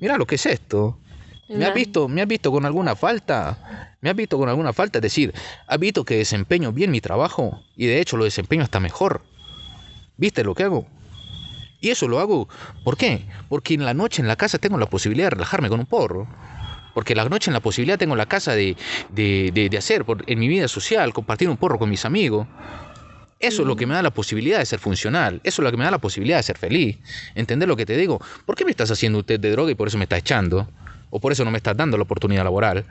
[0.00, 0.98] Mira lo que es esto.
[1.48, 3.94] ¿Me has visto, me has visto con alguna falta?
[4.00, 4.98] ¿Me has visto con alguna falta?
[4.98, 5.32] Es decir,
[5.66, 7.62] ¿has visto que desempeño bien mi trabajo?
[7.76, 9.22] Y de hecho lo desempeño hasta mejor.
[10.16, 10.86] ¿Viste lo que hago?
[11.80, 12.48] Y eso lo hago,
[12.84, 13.26] ¿por qué?
[13.48, 16.26] Porque en la noche en la casa tengo la posibilidad de relajarme con un porro.
[16.94, 18.76] Porque la noche en la posibilidad tengo la casa de,
[19.10, 22.46] de, de- de hacer por- en mi vida social, compartir un porro con mis amigos.
[23.38, 25.40] Eso es lo que me da la posibilidad de ser funcional.
[25.44, 26.96] Eso es lo que me da la posibilidad de ser feliz.
[27.34, 28.18] ¿Entender lo que te digo?
[28.46, 30.66] ¿Por qué me estás haciendo un test de droga y por eso me estás echando?
[31.16, 32.84] ¿O por eso no me estás dando la oportunidad laboral?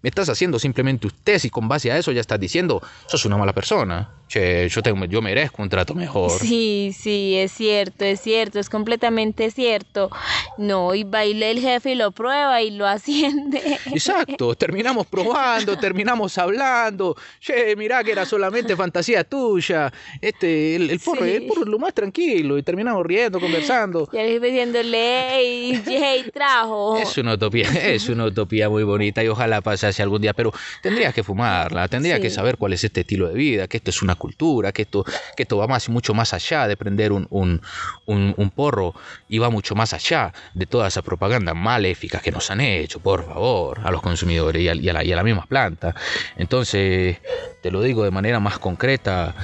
[0.00, 3.24] Me estás haciendo simplemente un test y con base a eso ya estás diciendo, sos
[3.24, 4.08] una mala persona.
[4.28, 6.32] Che, yo, tengo, yo merezco un trato mejor.
[6.40, 10.10] Sí, sí, es cierto, es cierto, es completamente cierto.
[10.58, 13.60] No, y baila el jefe y lo prueba y lo asciende.
[13.86, 17.16] Exacto, terminamos probando, terminamos hablando.
[17.40, 19.92] Che, mirá que era solamente fantasía tuya.
[20.20, 21.30] Este, el, el porro, Sí.
[21.32, 24.08] el porro es lo más tranquilo y terminamos riendo, conversando.
[24.12, 26.96] Y el jefe diciéndole, hey, Jay, trajo.
[26.98, 31.14] Es una utopía, es una utopía muy bonita y ojalá pasase algún día, pero tendrías
[31.14, 32.22] que fumarla, tendrías Sí.
[32.22, 35.04] que saber cuál es este estilo de vida, que esto es una cultura, que esto,
[35.36, 37.60] que esto va más, mucho más allá de prender un, un,
[38.06, 38.94] un- porro
[39.28, 43.26] y va mucho más allá de toda esa propaganda maléfica que nos han hecho, por
[43.26, 45.94] favor, a los consumidores y a, y a la, y a la misma planta.
[46.36, 47.18] Entonces,
[47.62, 49.34] te lo digo de manera más concreta,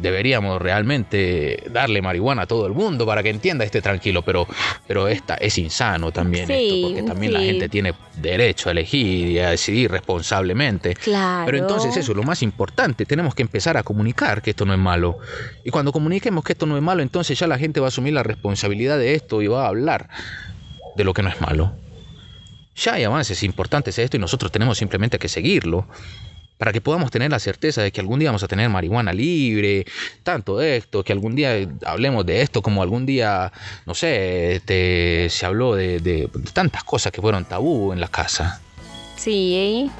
[0.00, 4.46] deberíamos realmente darle marihuana a todo el mundo para que entienda este tranquilo, pero,
[4.86, 9.28] pero esta es insano también Sí, esto, porque también la gente tiene derecho a elegir
[9.28, 10.94] y a decidir responsablemente.
[10.94, 11.46] Claro.
[11.46, 14.78] Pero entonces eso, lo más importante, tenemos que empezar a comunicar que esto no es
[14.78, 15.18] malo.
[15.64, 18.12] Y cuando comuniquemos que esto no es malo, entonces ya la gente va a asumir
[18.12, 20.08] la responsabilidad de esto y va a hablar
[20.96, 21.72] de lo que no es malo.
[22.76, 25.86] Ya hay avances importantes en esto y nosotros tenemos simplemente que seguirlo
[26.58, 29.84] para que podamos tener la certeza de que algún día vamos a tener marihuana libre,
[30.22, 33.52] tanto esto, que algún día hablemos de esto, como algún día,
[33.84, 38.08] no sé, este, se habló de, de- de tantas cosas que fueron tabú en la
[38.08, 38.60] casa.
[39.16, 39.90] Sí.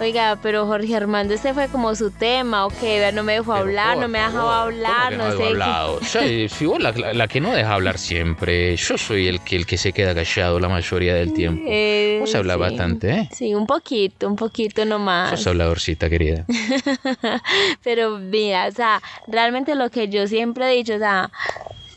[0.00, 2.70] Oiga, pero Jorge Armando, este fue como su tema, ¿o?
[2.80, 5.30] Vea, No me dejó Pero, hablar, no me ha dejado favor, hablar, ¿cómo que no,
[5.32, 5.36] sé.
[5.38, 6.00] qué- hablado?
[6.00, 9.56] Ya, si vos la, la- la que no deja hablar siempre, yo soy el que,
[9.56, 11.62] el que se queda callado la mayoría del tiempo.
[11.66, 12.60] Eh, Vos hablas sí.
[12.60, 13.28] bastante, ¿eh?
[13.32, 15.30] Sí, un poquito, un poquito nomás.
[15.30, 16.46] Sos habladorcita, querida.
[17.84, 21.30] Pero mira, o sea, realmente lo que yo siempre he dicho, o sea,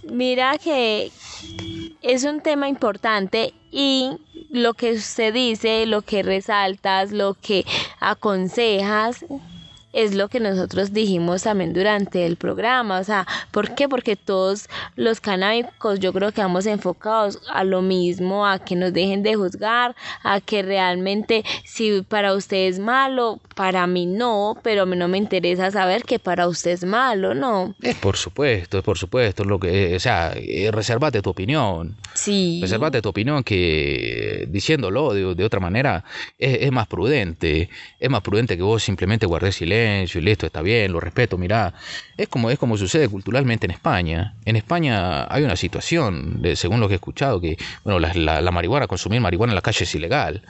[0.09, 1.11] mira que
[2.03, 4.11] es un tema importante y
[4.51, 7.65] lo que usted dice, lo que resaltas, lo que
[7.99, 9.25] aconsejas,
[9.93, 12.99] es lo que nosotros dijimos también durante el programa.
[12.99, 13.87] O sea, ¿por qué?
[13.87, 18.91] Porque todos los canábicos yo creo que vamos enfocados a lo mismo, a que nos
[18.91, 24.81] dejen de juzgar, a que realmente si para usted es malo, para mí no, pero
[24.81, 27.75] a mí no me interesa saber que para usted es malo, ¿no?
[27.81, 31.95] Es por supuesto, es por supuesto, lo que, o sea, eh, resérvate tu opinión.
[32.15, 32.59] Sí.
[32.61, 36.03] Resérvate tu opinión que diciéndolo de, de otra manera
[36.39, 37.69] es, es más prudente.
[37.99, 39.82] Es más prudente que vos simplemente guardes silencio
[40.15, 41.73] y listo, está bien, lo respeto, mirá.
[42.17, 44.35] Es como, es como sucede culturalmente en España.
[44.45, 48.51] En España hay una situación, de- según lo que he escuchado, que bueno, la, la-
[48.51, 50.41] marihuana, consumir marihuana en la calle es ilegal.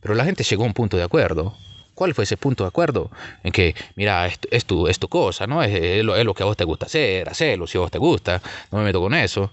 [0.00, 1.54] Pero la gente llegó a un punto de acuerdo.
[1.94, 3.10] ¿Cuál fue ese punto de acuerdo?
[3.42, 5.62] En que, mira, es, es, tu, es tu cosa, ¿no?
[5.64, 7.90] Es, es lo, es lo que a vos te gusta hacer, hacelo si a vos
[7.90, 8.40] te gusta.
[8.70, 9.50] No me meto con eso.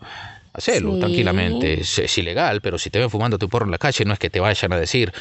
[0.57, 0.99] Hacelo Sí.
[0.99, 1.81] tranquilamente.
[1.81, 4.19] Es, es ilegal, pero si te ven fumando tu porro en la calle, no es
[4.19, 5.11] que te vayan a decir,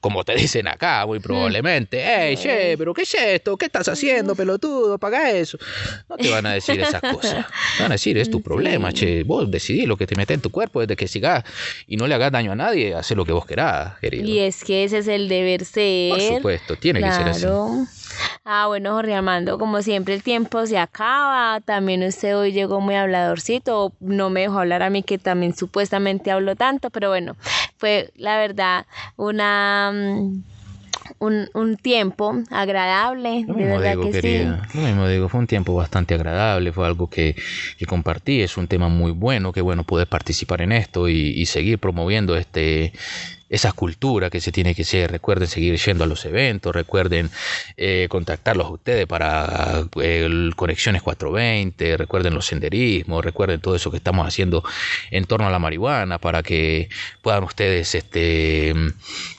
[0.00, 3.56] como te dicen acá, muy probablemente, hey, che, pero ¿qué es esto?
[3.56, 4.98] ¿Qué estás haciendo, pelotudo?
[4.98, 5.58] Paga eso.
[6.08, 7.46] No te van a decir esas cosas.
[7.76, 9.22] Te van a decir, es tu problema, che.
[9.22, 11.44] Vos decidís lo que te metes en tu cuerpo desde que sigas
[11.86, 14.24] y no le hagas daño a nadie, haz lo que vos querás, querido.
[14.28, 16.10] Y es que ese es el deber ser.
[16.10, 17.46] Por supuesto, tiene que ser así.
[18.44, 21.60] Ah, bueno, Jorge Armando, como siempre el tiempo se acaba.
[21.60, 23.92] También usted hoy llegó muy habladorcito.
[24.00, 27.36] No me dejó hablar a mí que también supuestamente hablo tanto, pero bueno,
[27.76, 30.42] fue la verdad una mm,
[31.20, 34.68] un, un tiempo agradable, Lo de mismo verdad digo, que querida.
[34.74, 37.36] Lo mismo digo, fue un tiempo bastante agradable, fue algo que,
[37.78, 41.46] que compartí, es un tema muy bueno, que bueno poder participar en esto y, y
[41.46, 42.92] seguir promoviendo este
[43.50, 45.10] esa cultura que se tiene que ser.
[45.10, 47.30] Recuerden seguir yendo a los eventos, recuerden
[47.76, 53.96] eh, contactarlos a ustedes para eh, Conexiones 420, recuerden los senderismos, recuerden todo eso que
[53.96, 54.62] estamos haciendo
[55.10, 56.88] en torno a la marihuana para que
[57.20, 58.72] puedan ustedes este,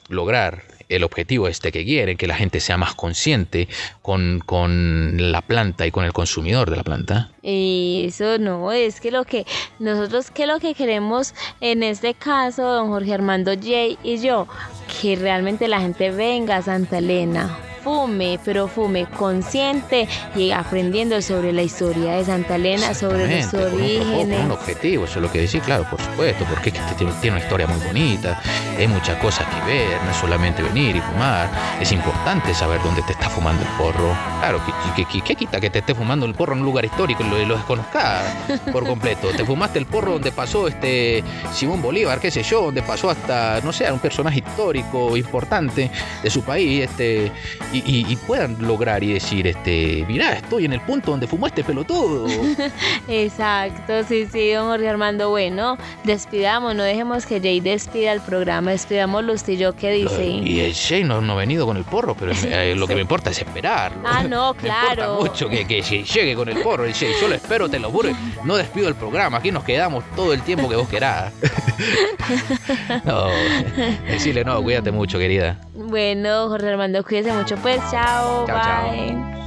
[0.09, 3.67] lograr el objetivo este que quieren, que la gente sea más consciente
[4.01, 7.31] con, con la planta y con el consumidor de la planta.
[7.43, 9.45] Eso no, es que lo que
[9.79, 14.47] nosotros, que lo que queremos en este caso, don Jorge Armando J y yo,
[15.01, 21.51] que realmente la gente venga a Santa Elena, fume, pero fume consciente y aprendiendo sobre
[21.53, 24.49] la historia de Santa Elena, sobre los Exactamente, con un- un, orígenes.
[24.51, 27.37] objetivo, eso es lo que decía, claro, por supuesto, porque es que este tiene, tiene
[27.37, 28.39] una historia muy bonita,
[28.77, 33.01] hay muchas cosas que ver, no es solamente venir y fumar, es importante saber dónde
[33.03, 34.15] te está fumando el porro.
[34.39, 34.71] Claro, ¿qué,
[35.03, 37.29] qué- qué- qué quita que te esté fumando el porro en un lugar histórico y
[37.29, 38.23] lo, lo desconozcas
[38.71, 39.29] por completo?
[39.35, 43.59] Te fumaste el porro donde pasó este Simón Bolívar, qué sé yo, donde pasó hasta,
[43.63, 45.89] no sé, un personaje histórico importante
[46.23, 47.31] de su país, este,
[47.73, 51.47] y, y- y puedan lograr y decir, este, mirá, estoy en el punto donde fumó
[51.47, 52.27] este pelotudo.
[53.07, 55.29] Exacto, sí, sí, don Jorge Armando.
[55.29, 60.25] Bueno, despidamos, no dejemos que Jay despida el programa, despidámoslo usted y yo, ¿qué dice?
[60.25, 63.01] Y el Jay no, no ha venido con el porro, pero eh, lo que me
[63.01, 64.01] importa es esperarlo.
[64.05, 65.19] Ah, no, Me importa claro.
[65.21, 66.85] mucho que, que Jay llegue con el porro.
[66.85, 68.09] El Jay, yo lo espero, te lo juro.
[68.43, 69.37] No despido el programa.
[69.37, 71.31] Aquí nos quedamos todo el tiempo que vos querás.
[73.05, 73.27] no,
[74.07, 75.59] decirle no, cuídate mucho, querida.
[75.91, 79.40] Bueno, Jorge Armando, cuídese mucho, pues, chao, Chao, chao.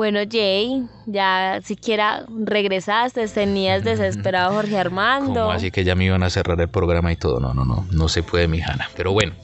[0.00, 5.42] Bueno, Jay, ya siquiera regresaste, tenías desesperado a Jorge Armando.
[5.42, 7.38] ¿Cómo así que ya me iban a cerrar el programa y todo?
[7.38, 8.88] No, no, no, no se puede, mi Hanna.
[8.96, 9.34] Pero bueno,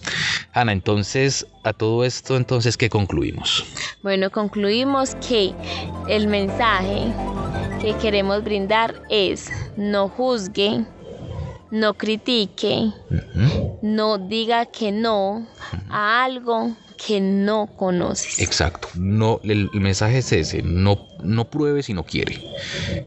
[0.54, 3.66] Hanna, entonces, a todo esto, entonces, ¿qué concluimos?
[4.02, 5.52] Bueno, concluimos que
[6.08, 7.12] el mensaje
[7.82, 10.86] que queremos brindar es no juzgue,
[11.70, 12.92] no critique,
[13.82, 15.46] no diga que no
[15.88, 18.38] a algo que no conoces.
[18.40, 18.88] Exacto.
[18.94, 20.62] No, el, el mensaje es ese.
[20.62, 22.40] No, no pruebe si no quiere.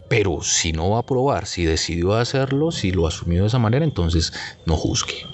[0.08, 3.84] Pero si no va a probar, si decidió hacerlo, si lo asumió de esa manera,
[3.84, 4.34] entonces
[4.66, 5.26] no juzgue.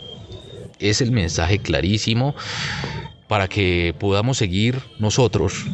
[0.80, 2.36] Es el mensaje clarísimo
[3.28, 5.66] para que podamos seguir nosotros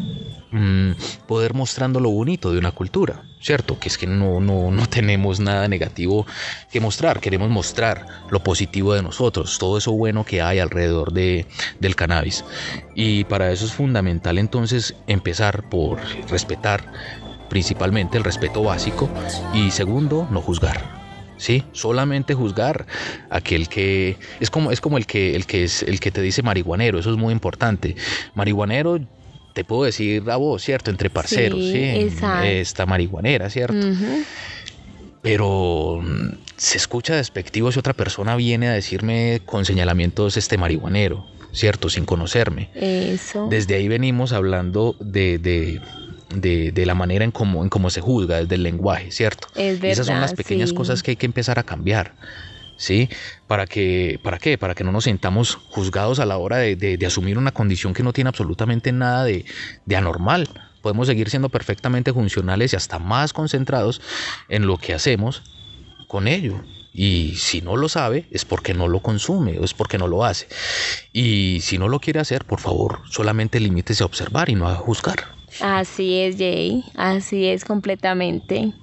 [0.52, 0.92] mm,
[1.28, 3.80] poder mostrando lo bonito de una cultura, ¿cierto?
[3.80, 6.26] Que es que no, no, no tenemos nada negativo
[6.72, 11.48] que mostrar, queremos mostrar lo positivo de nosotros, todo eso bueno que hay alrededor de,
[11.80, 12.46] del cannabis.
[12.96, 16.92] Y para eso es fundamental entonces empezar por respetar
[17.50, 19.10] principalmente el respeto básico
[19.54, 21.01] y segundo, no juzgar.
[21.42, 22.86] Sí, solamente juzgar
[23.32, 26.44] aquel que es como es como el que el que es el que te dice
[26.44, 27.96] marihuanero, eso es muy importante.
[28.36, 29.00] Marihuanero
[29.54, 30.92] te puedo decir a vos, ¿cierto?
[30.92, 31.84] Entre parceros, Sí, sí.
[31.84, 32.46] exacto.
[32.46, 33.88] Esta marihuanera, ¿cierto?
[35.24, 36.28] Pero mm,
[36.58, 41.26] se escucha despectivo si otra persona viene a decirme con señalamientos este marihuanero.
[41.54, 41.90] ¿cierto?
[41.90, 42.70] Sin conocerme.
[42.76, 43.48] Eso.
[43.50, 45.82] Desde ahí venimos hablando de, de,
[46.36, 49.48] de, de la manera en cómo, en cómo se juzga, desde el lenguaje, ¿cierto?
[49.56, 50.76] Es Y esas son las verdad, pequeñas sí.
[50.76, 52.16] cosas que hay que empezar a cambiar.
[52.78, 53.10] ¿Sí?
[53.46, 54.58] ¿Para, que, ¿Para qué?
[54.58, 57.94] Para que no nos sintamos juzgados a la hora de, de- de asumir una condición
[57.94, 59.46] que no tiene absolutamente nada de,
[59.86, 60.50] de anormal.
[60.82, 64.02] Podemos seguir siendo perfectamente funcionales y hasta más concentrados
[64.50, 65.44] en lo que hacemos
[66.08, 66.64] con ello.
[66.94, 70.26] Y si no lo sabe, es porque no lo consume o es porque no lo
[70.26, 70.48] hace.
[71.14, 74.76] Y si no lo quiere hacer, por favor, solamente limítese a observar y no a
[74.76, 75.36] juzgar.
[75.62, 76.84] Así es, Jay.
[76.96, 78.74] Así es completamente.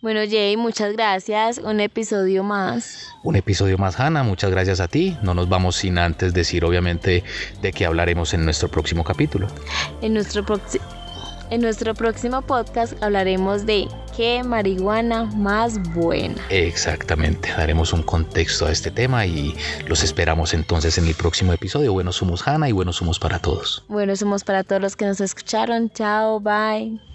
[0.00, 1.58] Bueno, Jay, muchas gracias.
[1.58, 3.06] Un episodio más.
[3.22, 4.24] Un episodio más, Hanna.
[4.24, 5.16] Muchas gracias a ti.
[5.22, 7.22] No nos vamos sin antes decir, obviamente,
[7.60, 9.46] de qué hablaremos en nuestro próximo capítulo.
[10.00, 10.80] En nuestro, proxi-
[11.50, 16.42] en nuestro próximo podcast hablaremos de qué marihuana más buena.
[16.50, 17.50] Exactamente.
[17.50, 19.54] Daremos un contexto a este tema y
[19.86, 21.92] los esperamos entonces en el próximo episodio.
[21.92, 23.84] Buenos somos, Hanna, y buenos somos para todos.
[23.88, 25.90] Bueno, somos para todos los que nos escucharon.
[25.90, 27.11] Chao, bye.